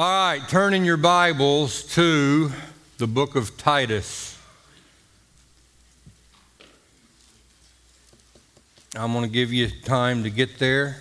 [0.00, 2.52] All right, turn in your Bibles to
[2.98, 4.38] the book of Titus.
[8.94, 10.98] I'm going to give you time to get there.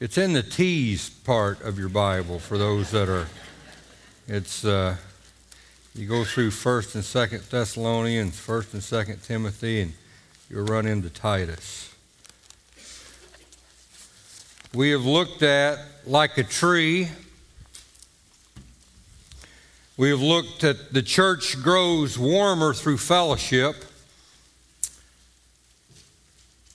[0.00, 3.28] It's in the T's part of your Bible for those that are.
[4.26, 4.96] It's uh,
[5.94, 9.92] you go through First and Second Thessalonians, First and Second Timothy, and
[10.50, 11.89] you'll run into Titus.
[14.72, 17.08] We have looked at like a tree.
[19.96, 23.74] We have looked at the church grows warmer through fellowship.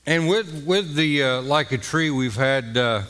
[0.06, 3.04] And with, with the uh, like a tree, we've had, uh,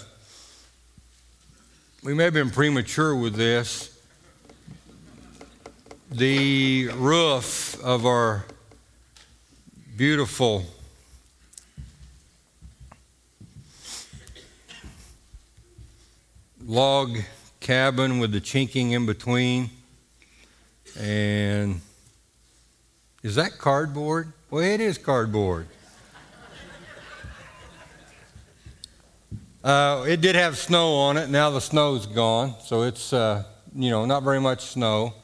[2.04, 4.00] we may have been premature with this.
[6.12, 8.45] The roof of our
[9.98, 10.64] beautiful
[16.66, 17.20] log
[17.60, 19.70] cabin with the chinking in between.
[21.00, 21.81] And
[23.22, 24.34] is that cardboard?
[24.50, 25.67] Well, it is cardboard.
[29.64, 31.28] Uh, it did have snow on it.
[31.30, 33.44] Now the snow's gone, so it's uh,
[33.76, 35.16] you know not very much snow.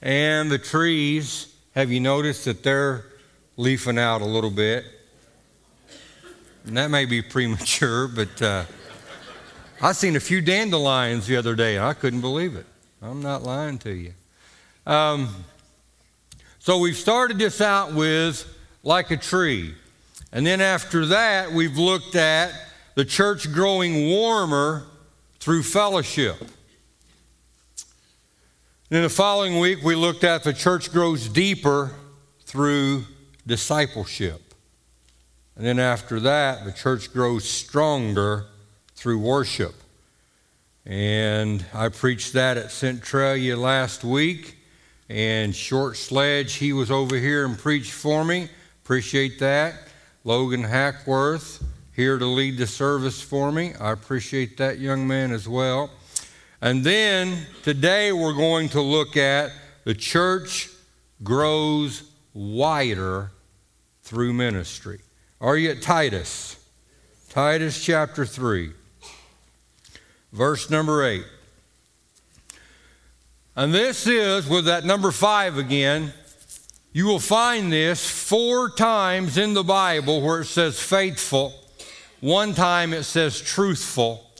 [0.00, 3.04] And the trees, have you noticed that they're
[3.58, 4.86] leafing out a little bit?
[6.64, 8.64] And that may be premature, but uh,
[9.84, 12.66] I seen a few dandelions the other day, I couldn't believe it.
[13.02, 14.12] I'm not lying to you.
[14.86, 15.34] Um,
[16.60, 18.46] so we've started this out with
[18.84, 19.74] like a tree.
[20.30, 22.52] And then after that, we've looked at
[22.94, 24.84] the church growing warmer
[25.40, 26.40] through fellowship.
[26.40, 26.48] And
[28.98, 31.90] in the following week, we looked at the church grows deeper
[32.44, 33.02] through
[33.48, 34.54] discipleship.
[35.56, 38.46] And then after that, the church grows stronger
[39.02, 39.74] through worship.
[40.86, 44.56] And I preached that at Centralia last week.
[45.08, 48.48] And Short Sledge, he was over here and preached for me.
[48.84, 49.74] Appreciate that.
[50.22, 51.64] Logan Hackworth,
[51.96, 53.72] here to lead the service for me.
[53.80, 55.90] I appreciate that young man as well.
[56.60, 59.50] And then today we're going to look at
[59.82, 60.68] the church
[61.24, 63.32] grows wider
[64.04, 65.00] through ministry.
[65.40, 66.64] Are you at Titus?
[67.30, 68.74] Titus chapter 3
[70.32, 71.24] verse number 8.
[73.54, 76.12] And this is with that number 5 again.
[76.92, 81.54] You will find this four times in the Bible where it says faithful.
[82.20, 84.30] One time it says truthful.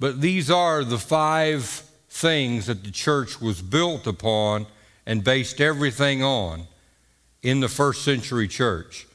[0.00, 1.64] But these are the five
[2.08, 4.66] things that the church was built upon
[5.06, 6.66] and based everything on
[7.42, 9.07] in the first century church.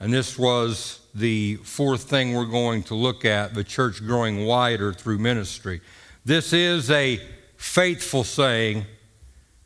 [0.00, 4.94] And this was the fourth thing we're going to look at the church growing wider
[4.94, 5.82] through ministry.
[6.24, 7.20] This is a
[7.56, 8.86] faithful saying,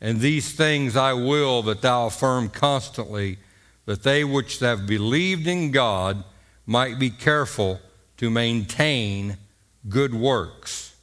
[0.01, 3.37] and these things I will that thou affirm constantly,
[3.85, 6.23] that they which have believed in God
[6.65, 7.79] might be careful
[8.17, 9.37] to maintain
[9.87, 10.95] good works.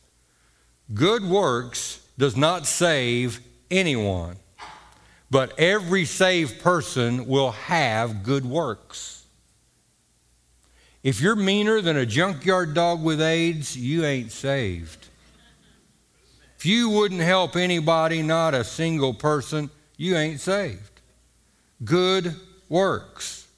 [0.92, 3.40] Good works does not save
[3.70, 4.36] anyone,
[5.30, 9.11] but every saved person will have good works.
[11.02, 15.08] If you're meaner than a junkyard dog with AIDS, you ain't saved.
[16.56, 21.00] If you wouldn't help anybody, not a single person, you ain't saved.
[21.84, 22.36] Good
[22.68, 23.48] works.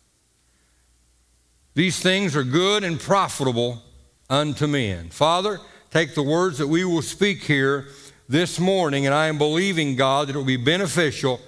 [1.75, 3.83] These things are good and profitable
[4.31, 5.11] unto men.
[5.11, 7.89] Father, take the words that we will speak here
[8.27, 11.43] this morning, and I am believing, God, that it will be beneficial.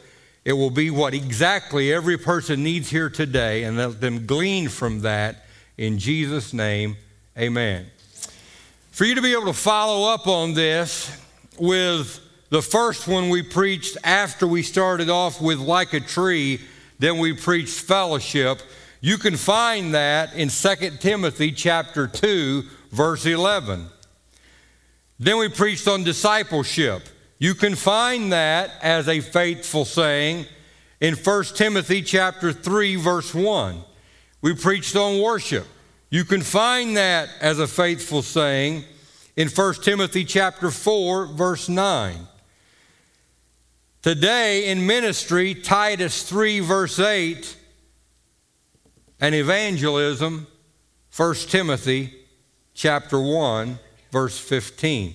[0.44, 5.00] It will be what exactly every person needs here today, and let them glean from
[5.00, 5.45] that
[5.78, 6.96] in Jesus' name,
[7.38, 7.86] amen.
[8.90, 11.10] For you to be able to follow up on this
[11.58, 16.60] with the first one we preached after we started off with like a tree,
[16.98, 18.60] then we preached fellowship.
[19.00, 23.86] You can find that in 2 Timothy chapter 2 verse 11.
[25.18, 27.02] Then we preached on discipleship.
[27.38, 30.46] You can find that as a faithful saying
[31.00, 33.82] in 1 Timothy chapter 3 verse 1.
[34.40, 35.66] We preached on worship.
[36.10, 38.84] You can find that as a faithful saying
[39.36, 42.16] in 1 Timothy chapter 4 verse 9.
[44.02, 47.56] Today in ministry Titus 3 verse 8
[49.20, 50.46] and evangelism
[51.16, 52.14] 1 Timothy
[52.74, 53.78] chapter 1
[54.12, 55.14] verse 15.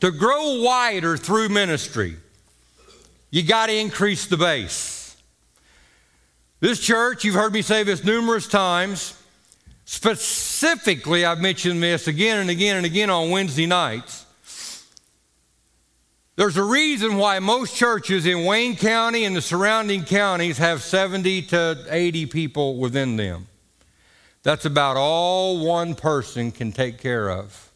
[0.00, 2.16] To grow wider through ministry,
[3.30, 4.97] you got to increase the base.
[6.60, 9.14] This church, you've heard me say this numerous times,
[9.90, 14.26] Specifically, I've mentioned this again and again and again on Wednesday nights.
[16.36, 21.40] There's a reason why most churches in Wayne County and the surrounding counties have 70
[21.46, 23.46] to 80 people within them.
[24.42, 27.67] That's about all one person can take care of.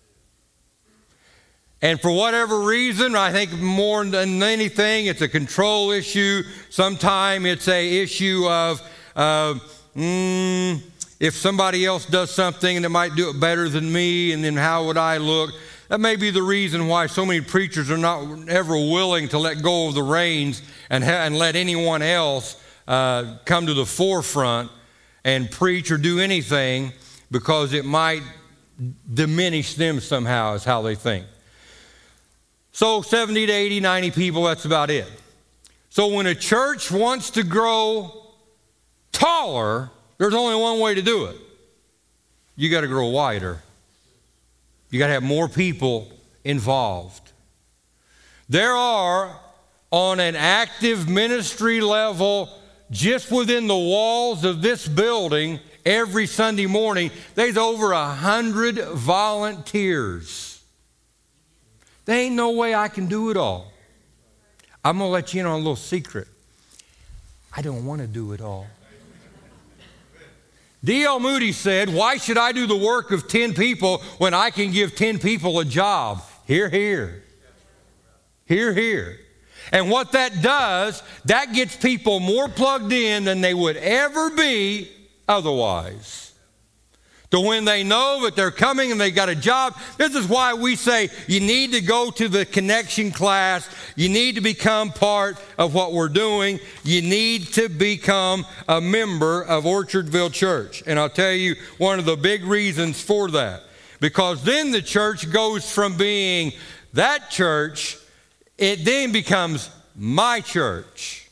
[1.83, 6.45] And for whatever reason, I think more than anything, it's a control issue.
[6.71, 8.81] Sometimes it's a issue of
[9.17, 9.55] uh,
[9.97, 10.81] mm,
[11.19, 14.57] if somebody else does something and it might do it better than me, and then
[14.57, 15.51] how would I look?
[15.89, 19.61] That may be the reason why so many preachers are not ever willing to let
[19.61, 24.71] go of the reins and, ha- and let anyone else uh, come to the forefront
[25.25, 26.93] and preach or do anything
[27.33, 28.23] because it might
[29.13, 31.27] diminish them somehow, is how they think.
[32.73, 35.07] So 70 to 80, 90 people, that's about it.
[35.91, 38.27] So when a church wants to grow
[39.13, 41.37] taller, there's only one way to do it.
[42.57, 43.63] You got to grow wider.
[44.91, 46.11] You got to have more people
[46.45, 47.33] involved.
[48.49, 49.39] There are,
[49.91, 52.51] on an active ministry level,
[52.91, 60.52] just within the walls of this building, every Sunday morning, there's over a hundred volunteers.
[62.05, 63.73] There ain't no way I can do it all.
[64.85, 66.27] I'm going to let you in on a little secret.
[67.55, 68.67] I don't want to do it all.
[70.85, 71.21] D.L.
[71.21, 74.97] Moody said, Why should I do the work of 10 people when I can give
[74.97, 76.23] 10 people a job?
[76.47, 77.23] Here, here.
[78.47, 79.21] Here, here.
[79.71, 84.91] And what that does, that gets people more plugged in than they would ever be
[85.29, 86.32] otherwise
[87.33, 89.75] to when they know that they're coming and they got a job.
[89.97, 93.69] This is why we say you need to go to the connection class.
[93.97, 96.61] You need to become part of what we're doing.
[96.85, 100.83] You need to become a member of Orchardville Church.
[100.87, 103.63] And I'll tell you one of the big reasons for that.
[103.99, 106.53] Because then the church goes from being
[106.93, 107.97] that church,
[108.59, 111.31] it then becomes my church.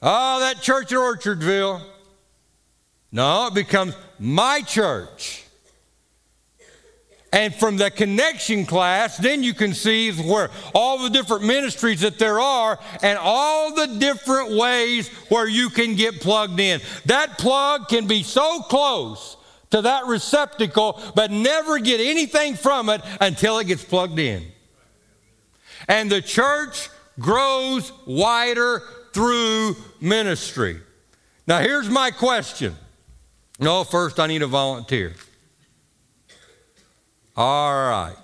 [0.00, 1.93] Oh, that church at Orchardville.
[3.14, 5.44] No, it becomes my church.
[7.32, 12.18] And from the connection class, then you can see where all the different ministries that
[12.18, 16.80] there are and all the different ways where you can get plugged in.
[17.06, 19.36] That plug can be so close
[19.70, 24.44] to that receptacle, but never get anything from it until it gets plugged in.
[25.86, 26.90] And the church
[27.20, 28.82] grows wider
[29.12, 30.80] through ministry.
[31.46, 32.76] Now, here's my question
[33.58, 35.14] no, first I need a volunteer.
[37.36, 38.16] All right.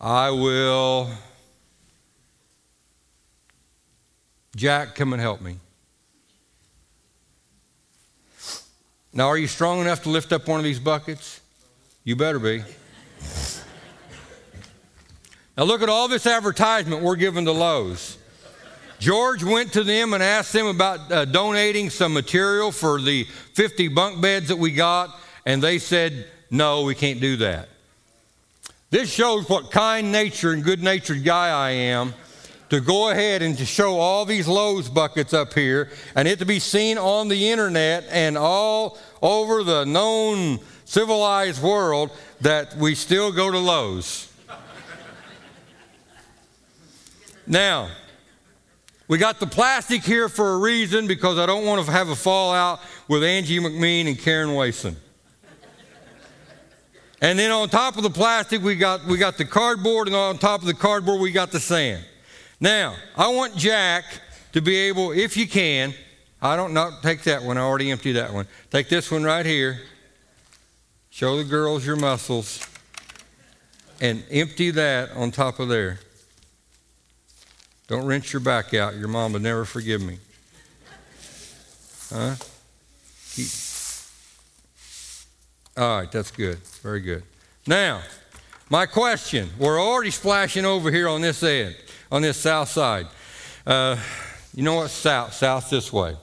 [0.00, 1.10] I will.
[4.56, 5.56] Jack, come and help me.
[9.12, 11.40] Now, are you strong enough to lift up one of these buckets?
[12.04, 12.64] You better be.
[15.56, 18.18] now, look at all this advertisement we're giving to Lowe's.
[19.02, 23.88] George went to them and asked them about uh, donating some material for the 50
[23.88, 27.68] bunk beds that we got, and they said, no, we can't do that.
[28.90, 32.14] This shows what kind nature and good natured guy I am
[32.68, 36.46] to go ahead and to show all these Lowe's buckets up here and it to
[36.46, 43.32] be seen on the internet and all over the known civilized world that we still
[43.32, 44.32] go to Lowe's.
[47.48, 47.90] now,
[49.12, 52.16] we got the plastic here for a reason because I don't want to have a
[52.16, 54.96] fallout with Angie McMean and Karen Wason.
[57.20, 60.38] And then on top of the plastic, we got, we got the cardboard, and on
[60.38, 62.02] top of the cardboard, we got the sand.
[62.58, 64.04] Now, I want Jack
[64.52, 65.92] to be able, if you can,
[66.40, 68.48] I don't not take that one, I already emptied that one.
[68.70, 69.78] Take this one right here.
[71.10, 72.66] Show the girls your muscles.
[74.00, 75.98] And empty that on top of there.
[77.92, 78.96] Don't rinse your back out.
[78.96, 80.16] Your mom would never forgive me.
[82.08, 82.36] Huh?
[83.34, 83.48] Keep.
[85.76, 86.56] All right, that's good.
[86.82, 87.22] Very good.
[87.66, 88.00] Now,
[88.70, 89.50] my question.
[89.58, 91.76] We're already splashing over here on this end,
[92.10, 93.08] on this south side.
[93.66, 93.98] Uh,
[94.54, 94.88] you know what?
[94.88, 96.16] South, south this way.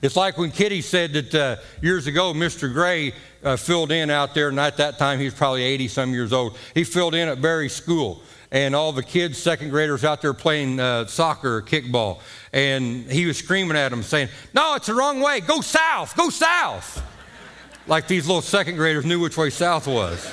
[0.00, 2.72] It's like when Kitty said that uh, years ago, Mr.
[2.72, 3.12] Gray
[3.42, 6.32] uh, filled in out there, and at that time he was probably 80 some years
[6.32, 6.56] old.
[6.72, 8.22] He filled in at Berry School
[8.54, 12.20] and all the kids, second graders out there playing uh, soccer or kickball.
[12.52, 15.40] And he was screaming at them, saying, No, it's the wrong way.
[15.40, 17.02] Go south, go south.
[17.88, 20.32] like these little second graders knew which way south was.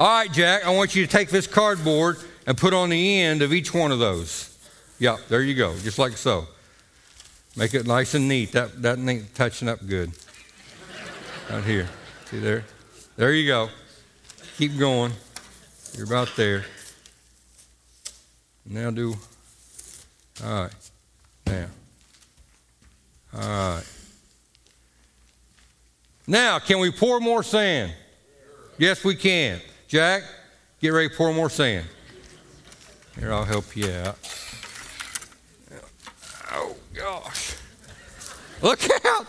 [0.00, 3.42] all right, Jack, I want you to take this cardboard and put on the end
[3.42, 4.56] of each one of those.
[5.00, 6.46] Yeah, there you go, just like so.
[7.56, 8.52] Make it nice and neat.
[8.52, 10.12] That, that ain't touching up good.
[11.50, 11.88] Right here.
[12.26, 12.64] See there?
[13.16, 13.68] There you go.
[14.58, 15.12] Keep going.
[15.96, 16.64] You're about there.
[18.66, 19.14] Now do.
[20.44, 20.72] All right.
[21.46, 21.66] Now.
[23.32, 23.84] All right.
[26.26, 27.94] Now, can we pour more sand?
[28.76, 29.60] Yes, we can.
[29.88, 30.22] Jack,
[30.80, 31.86] get ready to pour more sand.
[33.18, 34.18] Here, I'll help you out.
[36.52, 37.54] Oh, gosh.
[38.60, 39.26] Look out.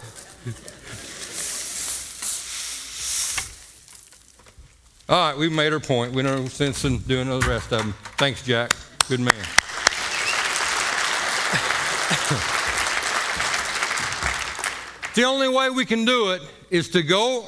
[5.09, 6.11] All right, we've made our point.
[6.11, 7.93] We don't sense in doing the rest of them.
[8.17, 8.73] Thanks, Jack.
[9.07, 9.33] Good man.
[15.15, 17.45] the only way we can do it is to go,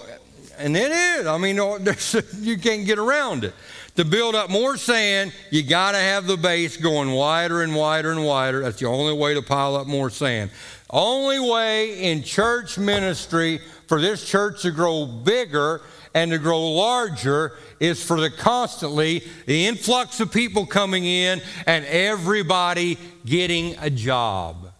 [0.57, 1.27] and it is.
[1.27, 1.57] I mean,
[2.39, 3.53] you can't get around it.
[3.97, 8.11] To build up more sand, you got to have the base going wider and wider
[8.11, 8.61] and wider.
[8.61, 10.51] That's the only way to pile up more sand.
[10.89, 15.81] Only way in church ministry for this church to grow bigger
[16.13, 21.85] and to grow larger is for the constantly the influx of people coming in and
[21.85, 24.73] everybody getting a job.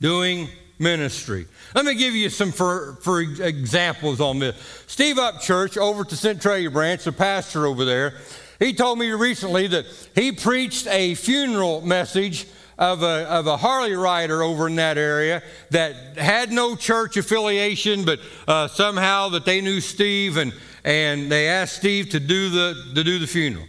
[0.00, 1.46] Doing ministry.
[1.74, 4.56] Let me give you some for, for examples on this.
[4.88, 8.14] Steve Upchurch over to centralia branch the pastor over there
[8.62, 12.46] he told me recently that he preached a funeral message
[12.78, 18.04] of a, of a Harley rider over in that area that had no church affiliation,
[18.04, 20.52] but uh, somehow that they knew Steve and,
[20.84, 23.66] and they asked Steve to do, the, to do the funeral.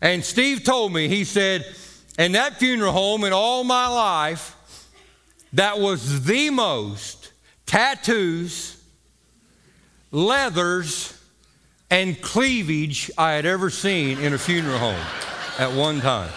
[0.00, 1.64] And Steve told me, he said,
[2.18, 4.54] in that funeral home in all my life,
[5.52, 7.32] that was the most
[7.66, 8.82] tattoos,
[10.10, 11.14] leathers,
[11.90, 15.06] and cleavage I had ever seen in a funeral home
[15.58, 16.30] at one time.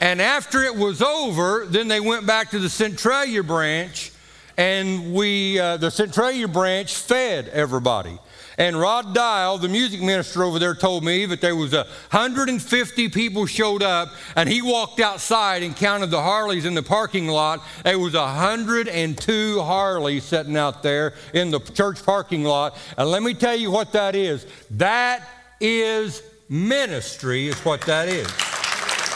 [0.00, 4.12] And after it was over, then they went back to the Centralia branch,
[4.56, 8.18] and we, uh, the Centralia branch fed everybody.
[8.56, 13.46] And Rod Dial, the music minister over there, told me that there was 150 people
[13.46, 17.62] showed up, and he walked outside and counted the Harleys in the parking lot.
[17.84, 22.76] There was 102 Harleys sitting out there in the church parking lot.
[22.98, 24.46] And let me tell you what that is.
[24.72, 25.26] That
[25.58, 28.49] is ministry, is what that is.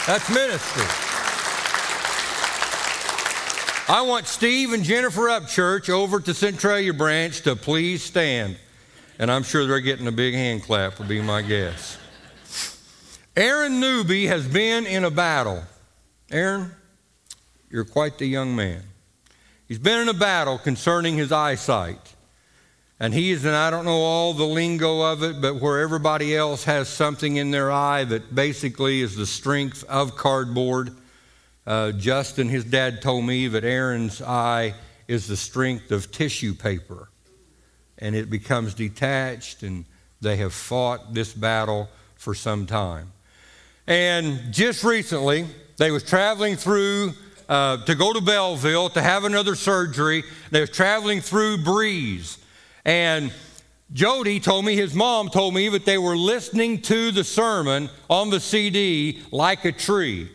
[0.07, 0.85] That's ministry.
[3.87, 8.57] I want Steve and Jennifer Upchurch over to Centralia Branch to please stand.
[9.19, 11.97] And I'm sure they're getting a big hand clap, would be my guess.
[13.35, 15.63] Aaron Newby has been in a battle.
[16.31, 16.71] Aaron,
[17.69, 18.81] you're quite the young man.
[19.67, 22.14] He's been in a battle concerning his eyesight.
[23.05, 26.63] And he's, and I don't know all the lingo of it, but where everybody else
[26.63, 30.89] has something in their eye that basically is the strength of cardboard.
[31.67, 34.73] Uh, Justin, his dad, told me that Aaron's eye
[35.07, 37.09] is the strength of tissue paper.
[37.99, 39.85] And it becomes detached, and
[40.19, 43.11] they have fought this battle for some time.
[43.85, 45.45] And just recently,
[45.77, 47.13] they was traveling through
[47.47, 50.23] uh, to go to Belleville to have another surgery.
[50.49, 52.39] They was traveling through Breese.
[52.85, 53.33] And
[53.93, 58.29] Jody told me, his mom told me that they were listening to the sermon on
[58.29, 60.29] the CD like a tree.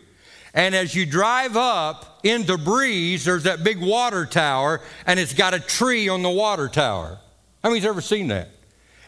[0.53, 5.53] And as you drive up into Breese, there's that big water tower, and it's got
[5.53, 7.19] a tree on the water tower.
[7.63, 8.49] How many's ever seen that?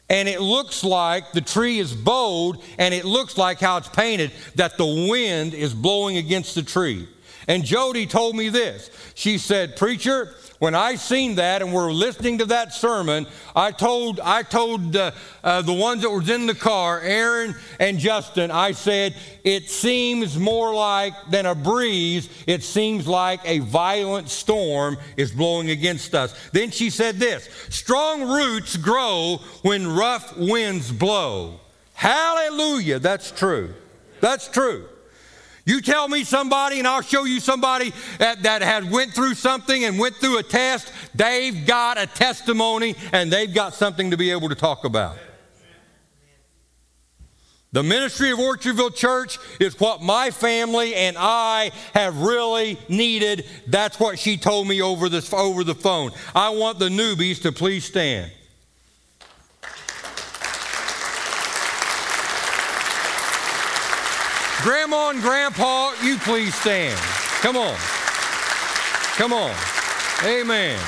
[0.09, 4.31] And it looks like the tree is bowed, and it looks like how it's painted
[4.55, 7.07] that the wind is blowing against the tree.
[7.47, 8.89] And Jody told me this.
[9.15, 10.33] She said, Preacher,
[10.63, 15.11] when I seen that and we're listening to that sermon, I told I told uh,
[15.43, 20.39] uh, the ones that was in the car, Aaron and Justin, I said it seems
[20.39, 22.29] more like than a breeze.
[22.47, 26.33] It seems like a violent storm is blowing against us.
[26.53, 31.59] Then she said this: strong roots grow when rough winds blow.
[31.93, 32.99] Hallelujah!
[32.99, 33.73] That's true.
[34.21, 34.87] That's true.
[35.65, 39.85] You tell me somebody and I'll show you somebody that, that has went through something
[39.85, 40.91] and went through a test.
[41.15, 45.17] They've got a testimony and they've got something to be able to talk about.
[47.71, 53.45] The ministry of Orchardville Church is what my family and I have really needed.
[53.65, 56.11] That's what she told me over, this, over the phone.
[56.35, 58.31] I want the Newbys to please stand.
[64.63, 66.97] Grandma and Grandpa, you please stand.
[67.41, 67.75] Come on.
[69.17, 69.53] Come on.
[70.23, 70.79] Amen.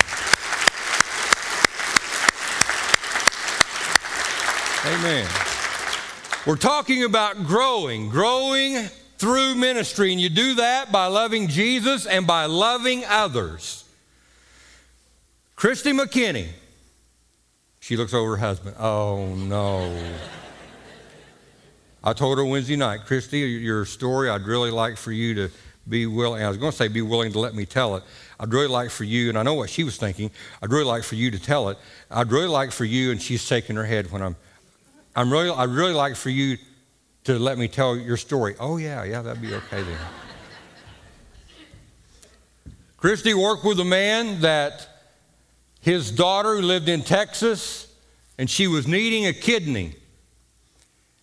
[4.86, 5.28] Amen.
[6.46, 10.10] We're talking about growing, growing through ministry.
[10.10, 13.84] And you do that by loving Jesus and by loving others.
[15.54, 16.48] Christy McKinney.
[17.80, 18.76] She looks over her husband.
[18.78, 19.94] Oh, no.
[22.06, 25.50] I told her Wednesday night, Christy, your story, I'd really like for you to
[25.88, 26.40] be willing.
[26.40, 28.04] I was going to say be willing to let me tell it.
[28.38, 30.30] I'd really like for you, and I know what she was thinking.
[30.62, 31.78] I'd really like for you to tell it.
[32.08, 34.36] I'd really like for you, and she's shaking her head when I'm.
[35.16, 35.50] I'm really.
[35.50, 36.58] I'd really like for you
[37.24, 38.54] to let me tell your story.
[38.60, 39.98] Oh yeah, yeah, that'd be okay then.
[42.98, 44.88] Christy worked with a man that
[45.80, 47.92] his daughter who lived in Texas,
[48.38, 49.96] and she was needing a kidney.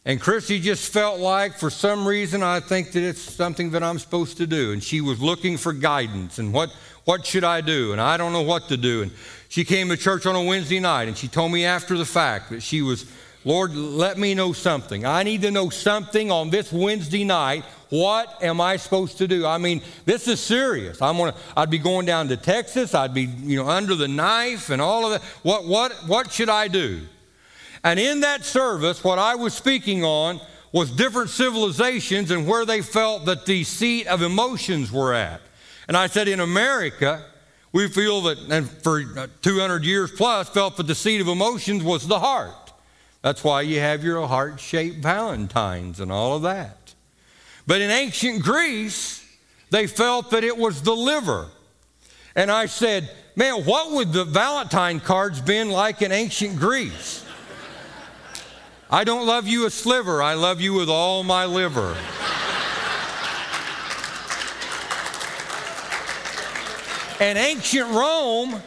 [0.06, 4.00] And Christy just felt like, for some reason, I think that it's something that I'm
[4.00, 4.74] supposed to do.
[4.74, 7.94] And she was looking for guidance and what, what should I do?
[7.94, 9.04] And I don't know what to do.
[9.04, 9.12] And
[9.48, 12.50] she came to church on a Wednesday night and she told me after the fact
[12.50, 13.10] that she was,
[13.46, 15.06] Lord, let me know something.
[15.06, 17.64] I need to know something on this Wednesday night.
[17.90, 19.46] What am I supposed to do?
[19.46, 21.02] I mean, this is serious.
[21.02, 22.94] I'm gonna, I'd be going down to Texas.
[22.94, 25.22] I'd be, you know, under the knife and all of that.
[25.44, 27.02] What, what, what should I do?
[27.84, 30.40] And in that service, what I was speaking on
[30.72, 35.42] was different civilizations and where they felt that the seat of emotions were at.
[35.88, 37.26] And I said, in America,
[37.74, 39.04] we feel that, and for
[39.42, 42.72] 200 years plus, felt that the seat of emotions was the heart.
[43.22, 46.94] That's why you have your heart shaped valentines and all of that.
[47.66, 49.26] But in ancient Greece,
[49.70, 51.48] they felt that it was the liver.
[52.36, 57.23] And I said, man, what would the Valentine cards been like in ancient Greece?
[58.94, 61.98] I don't love you a sliver, I love you with all my liver.
[67.20, 68.62] and ancient Rome,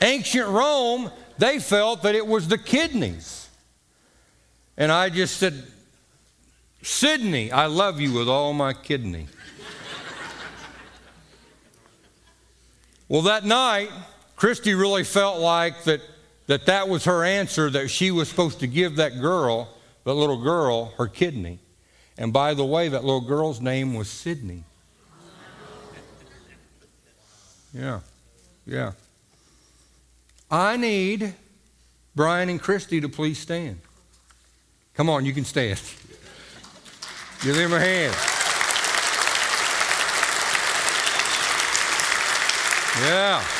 [0.00, 3.50] ancient Rome, they felt that it was the kidneys.
[4.78, 5.62] And I just said,
[6.80, 9.26] Sydney, I love you with all my kidney.
[13.10, 13.90] well, that night,
[14.36, 16.00] Christy really felt like that
[16.50, 19.68] that that was her answer that she was supposed to give that girl,
[20.02, 21.60] that little girl, her kidney.
[22.18, 24.64] And by the way, that little girl's name was Sydney.
[27.72, 28.00] Yeah,
[28.66, 28.92] yeah.
[30.50, 31.34] I need
[32.16, 33.78] Brian and Christy to please stand.
[34.94, 35.80] Come on, you can stand.
[37.44, 38.16] Give them a hand.
[43.04, 43.59] Yeah.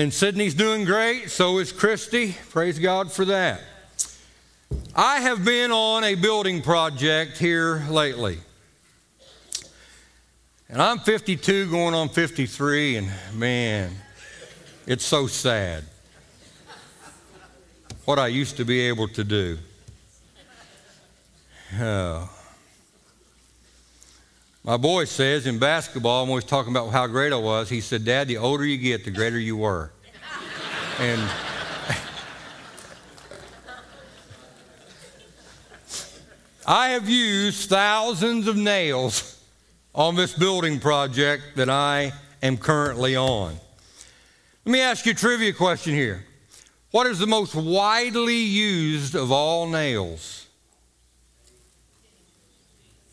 [0.00, 2.34] And Sydney's doing great, so is Christy.
[2.48, 3.60] Praise God for that.
[4.96, 8.38] I have been on a building project here lately.
[10.70, 13.92] And I'm 52 going on 53, and man,
[14.86, 15.84] it's so sad
[18.06, 19.58] what I used to be able to do.
[21.78, 22.39] Oh.
[24.70, 27.68] My boy says in basketball, I'm always talking about how great I was.
[27.68, 29.90] He said, Dad, the older you get, the greater you were.
[31.00, 31.20] and
[36.64, 39.42] I have used thousands of nails
[39.92, 43.56] on this building project that I am currently on.
[44.64, 46.24] Let me ask you a trivia question here.
[46.92, 50.46] What is the most widely used of all nails?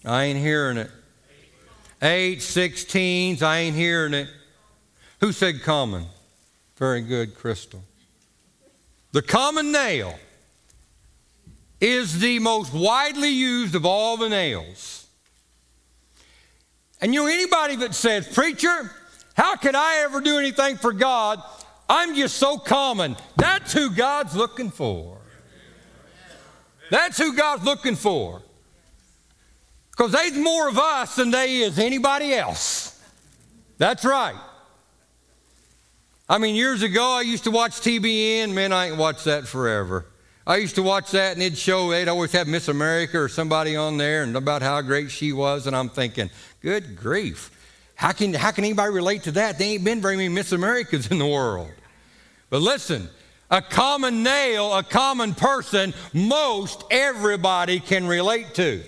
[0.05, 0.91] I ain't hearing it.
[2.01, 4.27] Eight, sixteens, I ain't hearing it.
[5.19, 6.05] Who said common?
[6.77, 7.83] Very good, Crystal.
[9.13, 10.13] The common nail
[11.81, 15.07] is the most widely used of all the nails.
[17.01, 18.91] And you know, anybody that says, Preacher,
[19.35, 21.41] how could I ever do anything for God?
[21.89, 23.15] I'm just so common.
[23.37, 25.17] That's who God's looking for.
[26.89, 28.41] That's who God's looking for.
[29.97, 33.01] Because there's more of us than they is anybody else.
[33.79, 34.35] That's right.
[36.29, 38.53] I mean, years ago, I used to watch TBN.
[38.53, 40.05] Man, I ain't watched that forever.
[40.45, 43.75] I used to watch that, and it'd show, they'd always have Miss America or somebody
[43.75, 45.65] on there and about how great she was.
[45.65, 46.29] And I'm thinking,
[46.61, 47.49] good grief.
[47.95, 49.57] How can, how can anybody relate to that?
[49.57, 51.71] There ain't been very many Miss Americas in the world.
[52.51, 53.09] But listen,
[53.49, 58.83] a common nail, a common person, most everybody can relate to.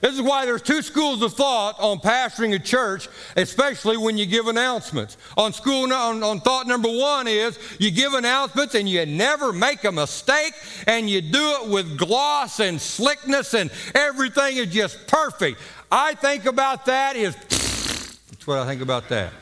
[0.00, 4.26] This is why there's two schools of thought on pastoring a church, especially when you
[4.26, 5.16] give announcements.
[5.36, 9.84] On school on, on thought number one is you give announcements and you never make
[9.84, 10.54] a mistake
[10.86, 15.60] and you do it with gloss and slickness and everything is just perfect.
[15.90, 19.32] I think about that is that's what I think about that.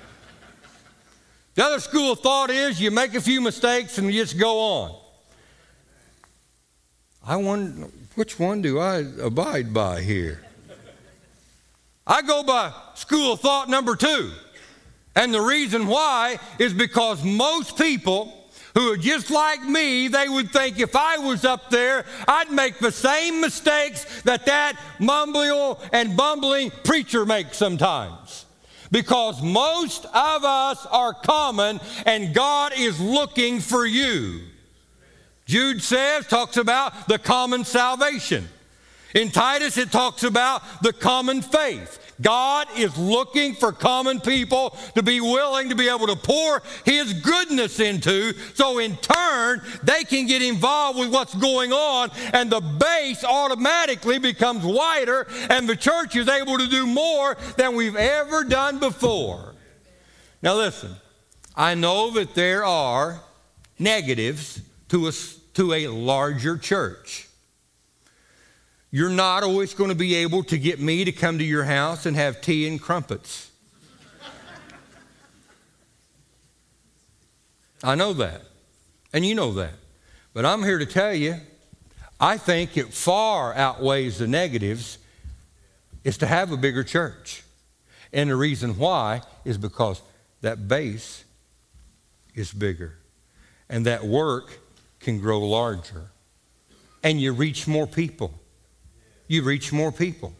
[1.55, 4.59] The other school of thought is you make a few mistakes and you just go
[4.59, 4.95] on.
[7.27, 10.46] I wonder, which one do I abide by here?
[12.07, 14.31] I go by school of thought number two.
[15.14, 18.33] And the reason why is because most people
[18.75, 22.79] who are just like me, they would think if I was up there, I'd make
[22.79, 28.45] the same mistakes that that mumbling and bumbling preacher makes sometimes.
[28.90, 34.42] Because most of us are common and God is looking for you.
[35.47, 38.47] Jude says, talks about the common salvation.
[39.14, 42.03] In Titus, it talks about the common faith.
[42.21, 47.12] God is looking for common people to be willing to be able to pour His
[47.12, 52.61] goodness into, so in turn, they can get involved with what's going on, and the
[52.61, 58.45] base automatically becomes wider, and the church is able to do more than we've ever
[58.45, 59.55] done before.
[60.42, 60.97] Now, listen,
[61.55, 63.21] I know that there are
[63.79, 65.12] negatives to a,
[65.55, 67.26] to a larger church.
[68.97, 72.07] You're not always going to be able to get me to come to your house
[72.07, 73.51] and have tea and crumpets.
[77.85, 78.41] I know that.
[79.13, 79.75] And you know that.
[80.33, 81.37] But I'm here to tell you,
[82.19, 84.97] I think it far outweighs the negatives
[86.03, 87.43] is to have a bigger church.
[88.15, 90.01] And the reason why is because
[90.41, 91.23] that base
[92.35, 92.95] is bigger
[93.69, 94.59] and that work
[95.01, 96.13] can grow larger
[97.03, 98.41] and you reach more people
[99.29, 100.35] you reach more people.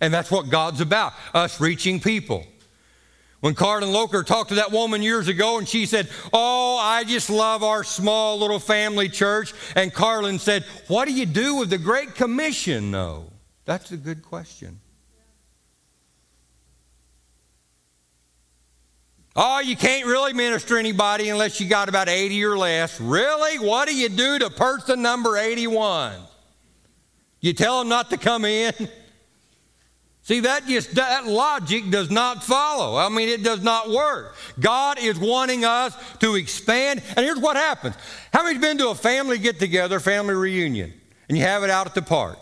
[0.00, 2.46] And that's what God's about, us reaching people.
[3.40, 7.28] When Carlin Loker talked to that woman years ago and she said, Oh, I just
[7.28, 9.52] love our small little family church.
[9.76, 13.30] And Carlin said, What do you do with the Great Commission, though?
[13.66, 14.80] That's a good question.
[19.36, 23.00] Oh, you can't really minister anybody unless you got about 80 or less.
[23.00, 23.58] Really?
[23.58, 26.14] What do you do to person number 81?
[27.44, 28.72] You tell them not to come in.
[30.22, 32.96] See, that just that logic does not follow.
[32.96, 34.34] I mean, it does not work.
[34.58, 37.02] God is wanting us to expand.
[37.14, 37.96] And here's what happens.
[38.32, 40.94] How many's been to a family get together, family reunion,
[41.28, 42.38] and you have it out at the park?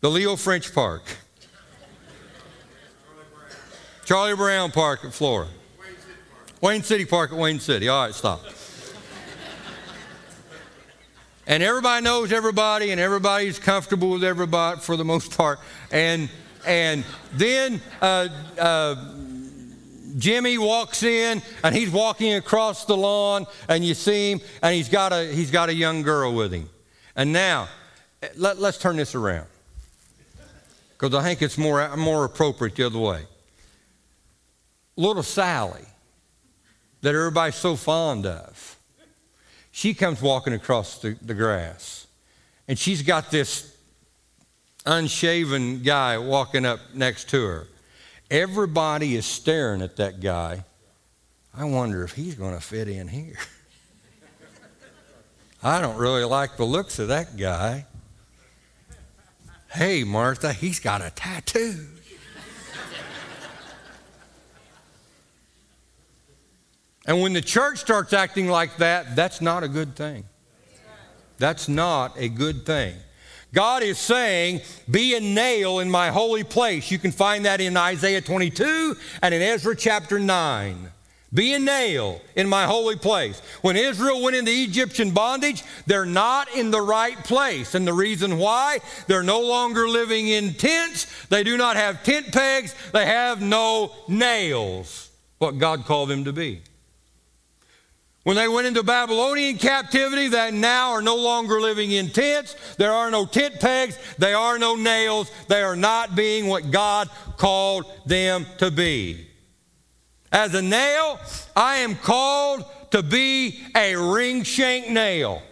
[0.00, 1.04] The Leo French Park.
[4.04, 5.46] Charley Brown Park at Flora.
[6.60, 7.86] Wayne City Park at Wayne City.
[7.86, 8.42] All right, stop
[11.46, 15.58] and everybody knows everybody and everybody's comfortable with everybody for the most part.
[15.90, 16.28] And
[16.66, 18.28] and then uh,
[18.58, 18.94] uh,
[20.16, 24.88] Jimmy walks in and he's walking across the lawn and you see him and he's
[24.88, 26.68] got a he's got a young girl with him.
[27.16, 27.68] And now
[28.36, 29.46] let, let's turn this around.
[30.92, 33.24] Because I think it's more more appropriate the other way.
[34.96, 35.86] Little Sally
[37.00, 38.51] that everybody's so fond of
[39.72, 42.06] she comes walking across the, the grass,
[42.68, 43.74] and she's got this
[44.86, 47.66] unshaven guy walking up next to her.
[48.30, 50.64] Everybody is staring at that guy.
[51.54, 53.38] I wonder if he's going to fit in here.
[55.62, 57.86] I don't really like the looks of that guy.
[59.70, 61.86] Hey, Martha, he's got a tattoo.
[67.06, 70.24] And when the church starts acting like that, that's not a good thing.
[71.38, 72.94] That's not a good thing.
[73.52, 74.60] God is saying,
[74.90, 76.90] Be a nail in my holy place.
[76.90, 80.90] You can find that in Isaiah 22 and in Ezra chapter 9.
[81.34, 83.40] Be a nail in my holy place.
[83.62, 87.74] When Israel went into Egyptian bondage, they're not in the right place.
[87.74, 91.06] And the reason why, they're no longer living in tents.
[91.28, 92.74] They do not have tent pegs.
[92.92, 96.62] They have no nails, what God called them to be.
[98.24, 102.54] When they went into Babylonian captivity, they now are no longer living in tents.
[102.76, 103.98] There are no tent pegs.
[104.18, 105.30] They are no nails.
[105.48, 109.26] They are not being what God called them to be.
[110.30, 111.18] As a nail,
[111.56, 115.42] I am called to be a ring shank nail.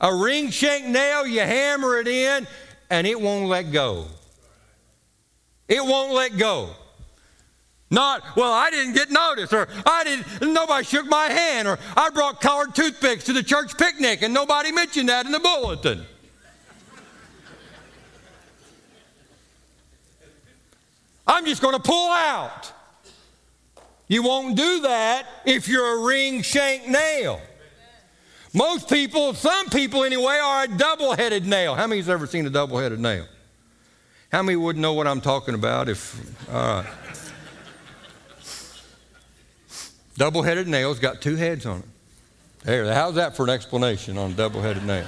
[0.00, 2.46] A ring shank nail, you hammer it in
[2.88, 4.06] and it won't let go.
[5.68, 6.70] It won't let go.
[7.90, 12.10] Not, well, I didn't get noticed, or I didn't, nobody shook my hand, or I
[12.10, 16.06] brought colored toothpicks to the church picnic and nobody mentioned that in the bulletin.
[21.26, 22.72] I'm just going to pull out.
[24.06, 27.40] You won't do that if you're a ring shank nail.
[28.52, 31.76] Most people, some people anyway, are a double headed nail.
[31.76, 33.26] How many's ever seen a double headed nail?
[34.32, 36.86] How many wouldn't know what I'm talking about if, all right.
[40.20, 41.84] Double headed nails got two heads on it.
[42.64, 45.06] There, how's that for an explanation on double headed nail?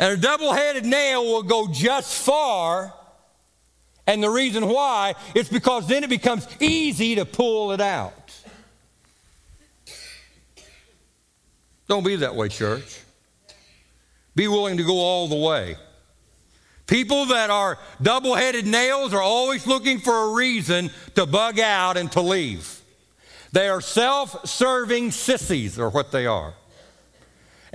[0.00, 2.92] And a double headed nail will go just far.
[4.08, 8.34] And the reason why is because then it becomes easy to pull it out.
[11.86, 13.00] Don't be that way, church.
[14.34, 15.76] Be willing to go all the way.
[16.86, 21.96] People that are double headed nails are always looking for a reason to bug out
[21.96, 22.80] and to leave.
[23.52, 26.54] They are self serving sissies, or what they are.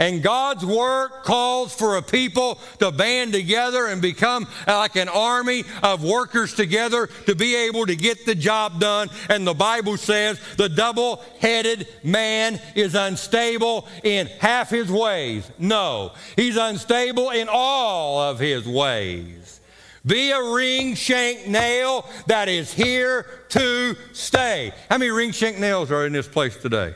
[0.01, 5.63] And God's work calls for a people to band together and become like an army
[5.83, 9.09] of workers together to be able to get the job done.
[9.29, 15.47] And the Bible says the double headed man is unstable in half his ways.
[15.59, 19.61] No, he's unstable in all of his ways.
[20.03, 24.73] Be a ring shank nail that is here to stay.
[24.89, 26.95] How many ring shank nails are in this place today?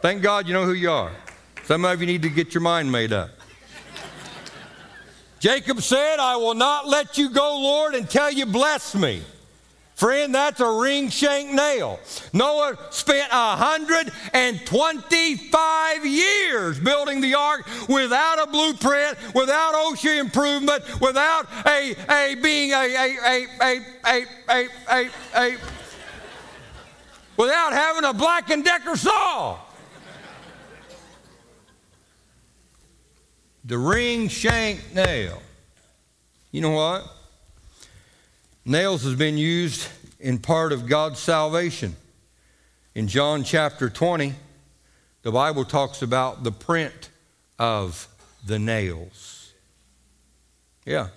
[0.00, 1.12] Thank God you know who you are.
[1.64, 3.30] Some of you need to get your mind made up.
[5.38, 9.22] Jacob said, I will not let you go, Lord, until you bless me.
[10.00, 12.00] Friend, that's a ring shank nail.
[12.32, 21.94] Noah spent 125 years building the ark without a blueprint, without OSHA improvement, without a,
[22.08, 25.58] a being a, a, a, a, a, a, a, a
[27.36, 29.58] without having a Black and Decker saw.
[33.64, 35.40] The ring shank nail.
[36.50, 37.06] You know what?
[38.64, 39.86] Nails has been used
[40.18, 41.96] in part of God's salvation.
[42.94, 44.34] In John chapter 20,
[45.22, 47.10] the Bible talks about the print
[47.58, 48.08] of
[48.44, 49.52] the nails.
[50.84, 51.08] Yeah.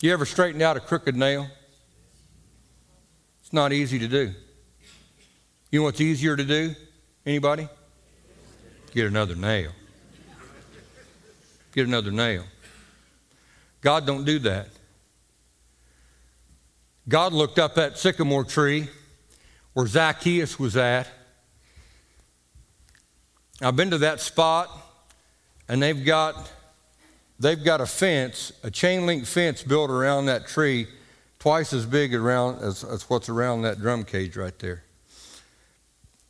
[0.00, 1.48] You ever straightened out a crooked nail?
[3.40, 4.32] It's not easy to do.
[5.70, 6.74] You know what's easier to do?
[7.24, 7.68] Anybody?
[8.92, 9.72] Get another nail
[11.72, 12.44] get another nail.
[13.80, 14.68] God don't do that.
[17.08, 18.88] God looked up that sycamore tree
[19.72, 21.08] where Zacchaeus was at.
[23.60, 24.70] I've been to that spot,
[25.68, 26.50] and they've got
[27.40, 30.86] they've got a fence, a chain link fence built around that tree,
[31.38, 34.84] twice as big around as, as what's around that drum cage right there.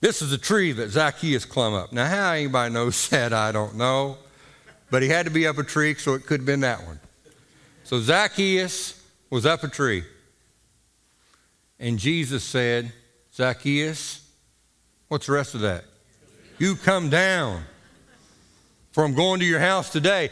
[0.01, 1.93] This is a tree that Zacchaeus climbed up.
[1.93, 4.17] Now, how anybody knows that, I don't know
[4.93, 7.01] but he had to be up a tree, so it could have been that one.
[7.83, 10.05] So Zacchaeus was up a tree.
[11.81, 12.93] And Jesus said,
[13.35, 14.21] Zacchaeus,
[15.09, 15.85] what's the rest of that?
[16.59, 17.63] You come down
[18.93, 20.29] from going to your house today.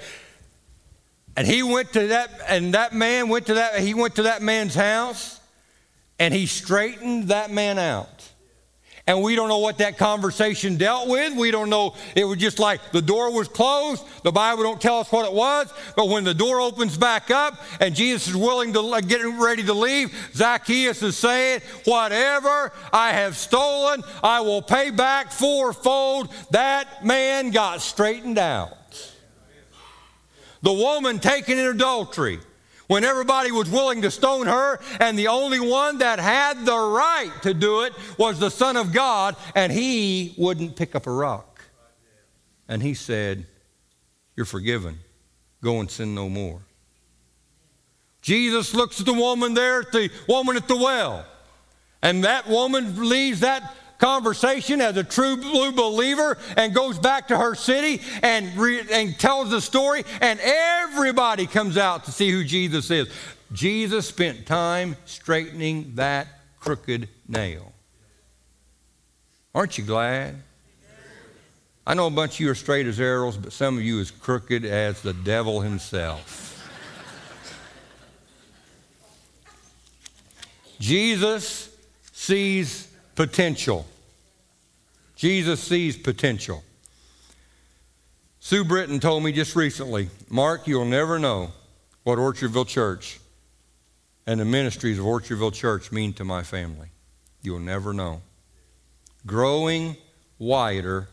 [1.39, 4.43] And he went to that, and that man went to that, he went to that
[4.43, 5.41] man's house
[6.19, 8.30] and he straightened that man out
[9.07, 11.37] and we don't know what that conversation dealt with.
[11.37, 11.95] We don't know.
[12.15, 14.05] It was just like the door was closed.
[14.23, 15.73] The Bible don't tell us what it was.
[15.97, 19.73] But when the door opens back up and Jesus is willing to get ready to
[19.73, 27.51] leave, Zacchaeus is saying, "Whatever I have stolen, I will pay back fourfold." That man
[27.51, 28.77] got straightened out.
[30.63, 32.39] The woman taken in adultery
[32.91, 37.31] when everybody was willing to stone her, and the only one that had the right
[37.41, 41.63] to do it was the Son of God, and he wouldn't pick up a rock.
[42.67, 43.47] And he said,
[44.35, 44.99] You're forgiven.
[45.63, 46.63] Go and sin no more.
[48.23, 51.25] Jesus looks at the woman there, at the woman at the well,
[52.03, 57.39] and that woman leaves that conversation as a true blue believer and goes back to
[57.39, 62.43] her city and, re- and tells the story, and everybody comes out to see who
[62.43, 63.09] Jesus is.
[63.53, 66.27] Jesus spent time straightening that
[66.59, 67.73] crooked nail.
[69.55, 70.37] Aren't you glad?
[71.87, 74.11] I know a bunch of you are straight as arrows, but some of you as
[74.11, 76.47] crooked as the devil himself.
[80.79, 81.75] Jesus
[82.13, 82.90] sees
[83.21, 83.85] potential.
[85.15, 86.65] Jesus sees potential.
[88.39, 91.53] Sue Britton told me just recently, Mark, you'll never know
[92.03, 93.21] what Orchardville Church
[94.27, 96.89] and the ministries of Orchardville Church mean to my family.
[97.43, 98.23] You'll never know.
[99.27, 99.99] Growing
[100.39, 101.09] wider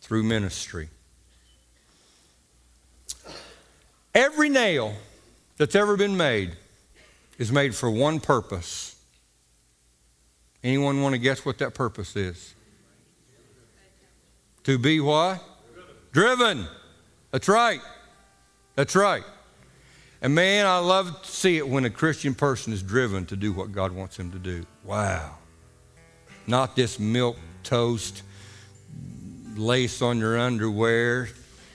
[0.00, 0.88] through ministry.
[4.14, 4.94] Every nail
[5.58, 6.52] that's ever been made
[7.38, 8.91] is made for one purpose.
[10.64, 12.54] Anyone want to guess what that purpose is?
[14.64, 15.42] To be what?
[16.12, 16.36] Driven.
[16.56, 16.68] Driven.
[17.32, 17.80] That's right.
[18.76, 19.24] That's right.
[20.20, 23.52] And man, I love to see it when a Christian person is driven to do
[23.52, 24.64] what God wants him to do.
[24.84, 25.36] Wow.
[26.46, 28.22] Not this milk toast,
[29.56, 31.28] lace on your underwear,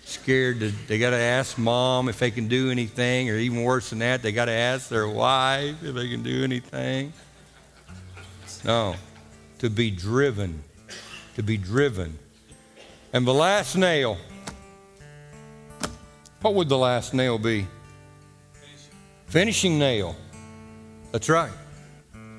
[0.06, 3.90] scared to, they got to ask mom if they can do anything, or even worse
[3.90, 7.12] than that, they got to ask their wife if they can do anything.
[8.64, 8.96] No,
[9.60, 10.64] to be driven,
[11.36, 12.18] to be driven.
[13.14, 14.18] And the last nail,
[16.42, 17.68] what would the last nail be?
[19.28, 20.16] Finishing nail.
[21.12, 21.52] That's right.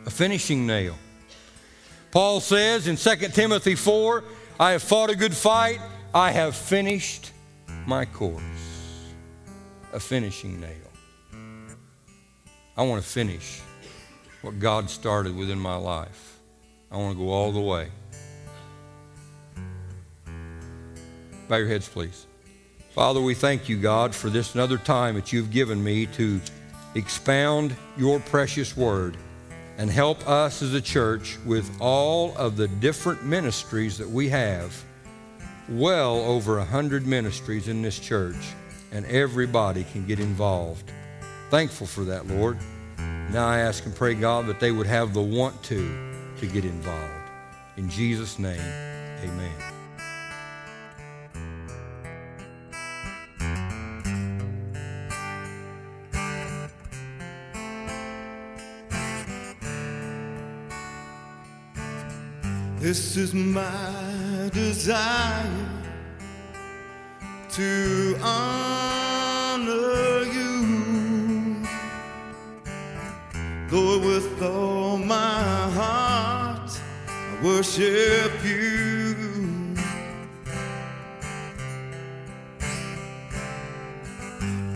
[0.07, 0.97] A finishing nail.
[2.11, 4.25] Paul says in 2 Timothy 4
[4.61, 5.81] I have fought a good fight,
[6.15, 7.33] I have finished
[7.87, 8.43] my course.
[9.93, 10.73] A finishing nail.
[12.77, 13.61] I want to finish
[14.43, 16.39] what God started within my life.
[16.91, 17.89] I want to go all the way.
[21.49, 22.27] Bow your heads, please.
[22.91, 26.41] Father, we thank you, God, for this another time that you've given me to
[26.95, 29.17] expound your precious word
[29.79, 34.85] and help us as a church with all of the different ministries that we have.
[35.69, 38.37] Well over a hundred ministries in this church,
[38.91, 40.91] and everybody can get involved.
[41.51, 42.59] Thankful for that, Lord.
[43.29, 43.35] Mm-hmm.
[43.35, 46.65] Now I ask and pray, God, that they would have the want to to get
[46.65, 47.13] involved.
[47.77, 48.59] In Jesus' name,
[49.23, 49.53] amen.
[62.81, 65.69] This is my desire
[67.51, 68.98] to honor
[74.21, 76.71] with all my heart.
[77.07, 79.15] I worship you.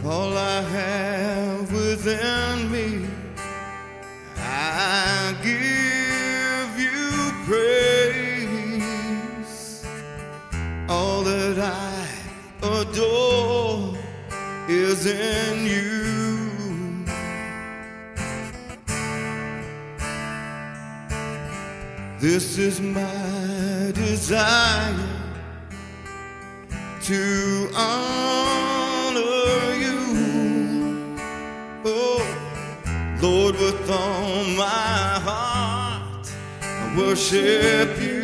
[0.04, 3.08] All I have within me,
[4.36, 7.02] I give you
[7.48, 8.22] praise.
[10.88, 12.06] all that I
[12.62, 13.96] adore
[14.68, 15.91] is in you.
[22.22, 24.94] This is my desire
[27.02, 29.18] to honor
[29.74, 31.18] you.
[31.84, 32.22] Oh,
[33.20, 36.30] Lord, with all my heart,
[36.62, 38.22] I worship you.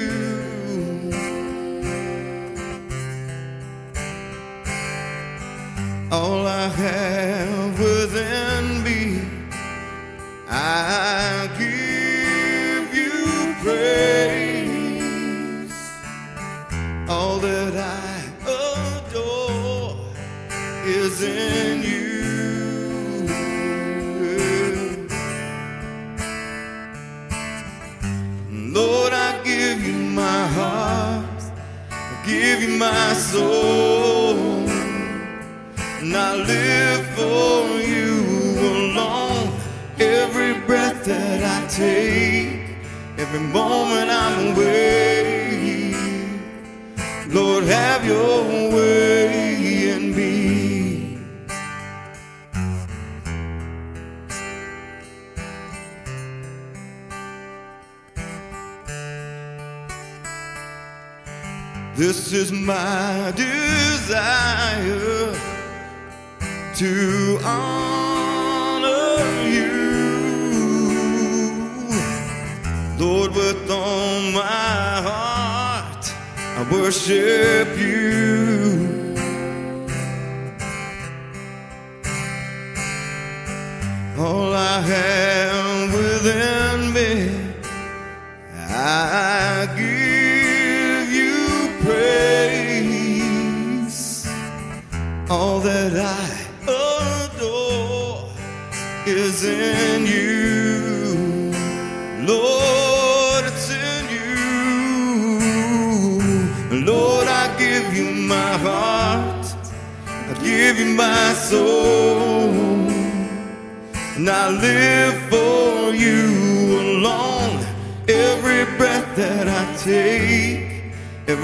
[6.12, 9.28] all I have within me.
[10.48, 11.77] I give
[32.60, 34.36] You my soul
[36.00, 38.18] and I live for you
[38.58, 39.52] alone.
[40.00, 42.76] Every breath that I take,
[43.16, 45.94] every moment I'm away.
[47.28, 48.42] Lord, have your
[48.74, 48.87] way
[61.98, 64.14] This is my desire
[66.76, 69.18] to honor
[69.50, 69.72] you.
[73.00, 79.16] Lord, with all my heart, I worship you.
[84.16, 85.17] All I have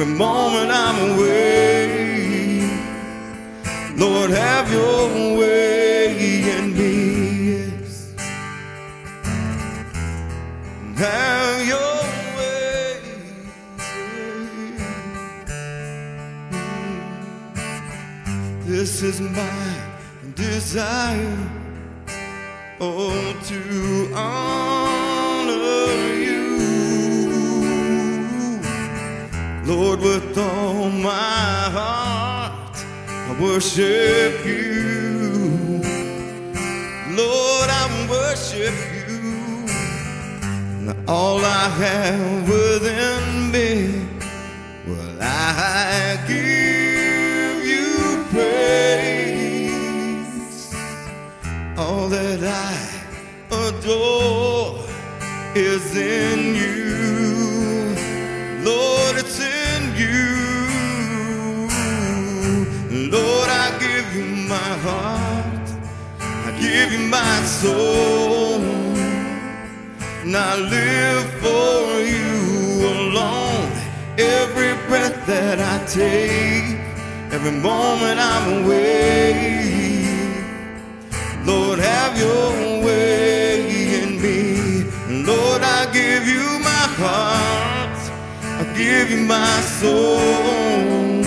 [0.05, 1.44] every moment I'm away.
[30.05, 32.77] With all my heart.
[33.07, 35.81] I worship you,
[37.21, 38.75] Lord, I worship
[39.09, 39.67] you.
[41.09, 43.71] All I have within me,
[44.87, 47.89] well, I give you
[48.35, 49.65] praise.
[51.79, 52.77] All that I
[53.51, 54.85] adore
[55.55, 56.84] is in you,
[64.87, 65.69] heart,
[66.21, 68.61] I give you my soul.
[70.23, 72.37] And I live for you
[72.97, 73.71] alone.
[74.19, 76.79] Every breath that I take,
[77.33, 79.65] every moment I'm awake.
[81.51, 82.51] Lord, have your
[82.87, 84.41] way in me.
[85.31, 88.01] Lord, I give you my heart,
[88.61, 91.25] I give you my soul.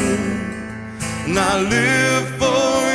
[1.27, 2.86] And I live for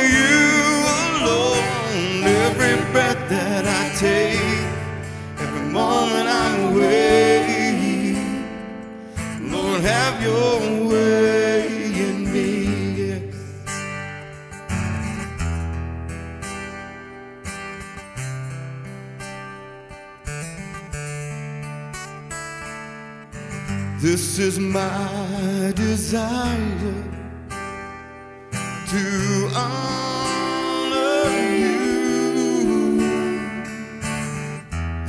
[3.33, 4.63] that I take
[5.43, 8.17] every moment I'm awake.
[9.51, 10.59] Lord, have your
[10.91, 11.65] way
[12.05, 12.51] in me.
[23.99, 26.93] This is my desire
[28.91, 30.22] to honor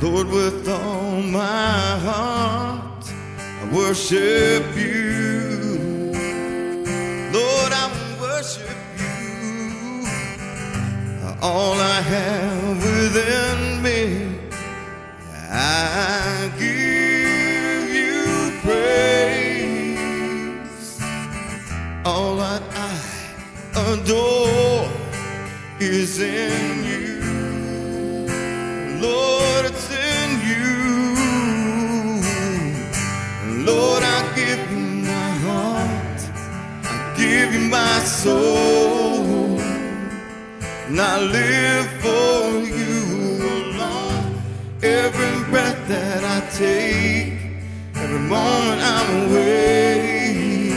[0.05, 3.03] Lord, with all my heart,
[3.39, 6.11] I worship you.
[7.33, 7.85] Lord, I
[8.21, 10.05] worship you.
[11.41, 14.01] All I have within me,
[15.49, 18.25] I give you
[18.61, 19.81] praise.
[22.05, 22.93] All that I
[23.93, 24.87] adore
[25.79, 27.05] is in you.
[29.01, 29.74] Lord,
[37.75, 39.59] my soul.
[40.87, 42.37] And I live for
[42.79, 42.97] you
[43.59, 44.25] alone.
[45.01, 47.33] Every breath that I take,
[48.01, 50.75] every moment I'm awake.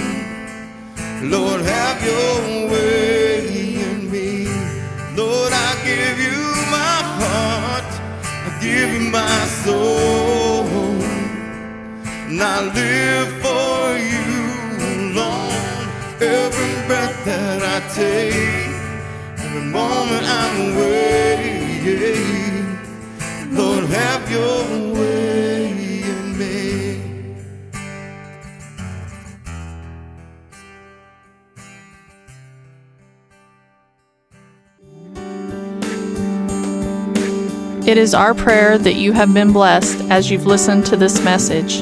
[1.35, 2.37] Lord, have your
[2.73, 3.35] way
[3.87, 4.31] in me.
[5.21, 6.41] Lord, I give you
[6.79, 7.91] my heart.
[8.47, 10.67] I give you my soul.
[12.29, 13.68] And I live for
[18.01, 21.19] every moment I'm awake.
[23.51, 25.73] Lord, have your way
[26.03, 26.69] in me.
[37.89, 41.81] It is our prayer that you have been blessed as you've listened to this message.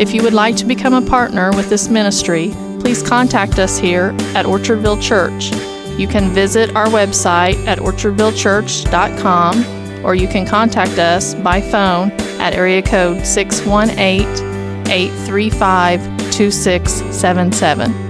[0.00, 2.54] If you would like to become a partner with this ministry,
[2.88, 5.52] please contact us here at Orchardville Church.
[6.00, 12.54] You can visit our website at orchardvillechurch.com or you can contact us by phone at
[12.54, 14.26] area code 618
[14.90, 18.07] 835 2677.